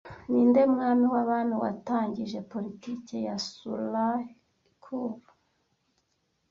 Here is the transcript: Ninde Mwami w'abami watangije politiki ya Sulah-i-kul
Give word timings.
Ninde 0.29 0.61
Mwami 0.73 1.05
w'abami 1.13 1.55
watangije 1.63 2.37
politiki 2.53 3.15
ya 3.25 3.35
Sulah-i-kul 3.49 5.15